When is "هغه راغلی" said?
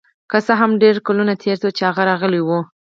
1.89-2.41